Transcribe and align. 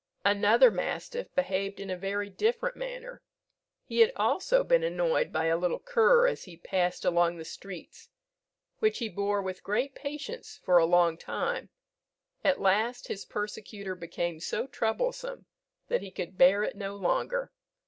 Another 0.25 0.71
mastiff 0.71 1.27
behaved 1.35 1.79
in 1.79 1.91
a 1.91 1.95
very 1.95 2.27
different 2.27 2.75
manner. 2.75 3.21
He 3.85 3.99
had 3.99 4.11
also 4.15 4.63
been 4.63 4.81
annoyed 4.83 5.31
by 5.31 5.45
a 5.45 5.57
little 5.57 5.77
cur 5.77 6.25
as 6.25 6.45
he 6.45 6.57
passed 6.57 7.05
along 7.05 7.37
the 7.37 7.45
streets, 7.45 8.09
which 8.79 8.97
he 8.97 9.07
bore 9.07 9.43
with 9.43 9.61
great 9.61 9.93
patience 9.93 10.59
for 10.65 10.79
a 10.79 10.87
long 10.87 11.19
time; 11.19 11.69
at 12.43 12.59
last 12.59 13.09
his 13.09 13.25
persecutor 13.25 13.93
became 13.93 14.39
so 14.39 14.65
troublesome 14.65 15.45
that 15.87 16.01
he 16.01 16.09
could 16.09 16.35
bear 16.35 16.63
it 16.63 16.75
no 16.75 16.95
longer. 16.95 17.51